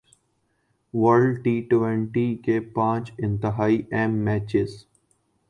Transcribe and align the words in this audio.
world 0.93 1.35
T 1.43 1.53
twenty 1.69 2.25
کے 2.45 2.59
پانچ 2.73 3.11
انتہائی 3.17 3.81
اہم 3.91 4.13
میچز 4.25 4.71